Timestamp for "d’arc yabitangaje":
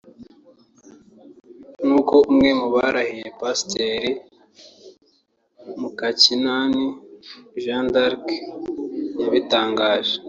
7.93-10.15